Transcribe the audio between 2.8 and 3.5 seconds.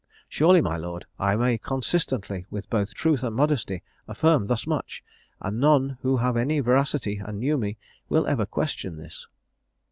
truth and